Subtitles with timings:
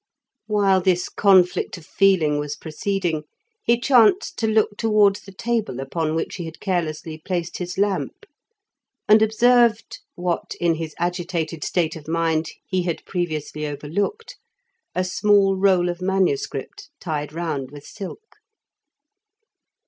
[0.47, 3.25] While this conflict of feeling was proceeding,
[3.63, 8.25] he chanced to look towards the table upon which he had carelessly placed his lamp,
[9.07, 14.37] and observed, what in his agitated state of mind he had previously overlooked,
[14.95, 18.37] a small roll of manuscript tied round with silk.